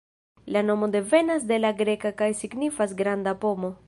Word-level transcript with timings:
La 0.55 0.63
nomo 0.69 0.87
devenas 0.95 1.45
de 1.51 1.59
la 1.61 1.71
greka 1.83 2.13
kaj 2.23 2.31
signifas 2.39 2.97
"granda 3.03 3.35
pomo". 3.45 3.71